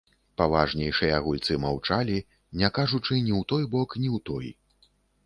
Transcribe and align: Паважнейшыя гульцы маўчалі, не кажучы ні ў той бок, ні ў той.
Паважнейшыя 0.41 1.19
гульцы 1.25 1.57
маўчалі, 1.65 2.15
не 2.63 2.69
кажучы 2.79 3.13
ні 3.27 3.33
ў 3.41 3.49
той 3.55 3.63
бок, 3.77 3.89
ні 4.05 4.09
ў 4.09 4.23
той. 4.31 4.47